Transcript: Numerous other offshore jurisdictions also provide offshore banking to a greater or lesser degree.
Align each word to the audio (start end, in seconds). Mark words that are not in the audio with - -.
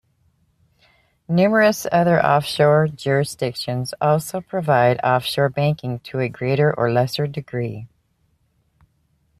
Numerous 1.29 1.85
other 1.91 2.19
offshore 2.25 2.87
jurisdictions 2.87 3.93
also 4.01 4.41
provide 4.41 4.99
offshore 5.03 5.49
banking 5.49 5.99
to 5.99 6.19
a 6.19 6.27
greater 6.27 6.73
or 6.75 6.91
lesser 6.91 7.27
degree. 7.27 7.87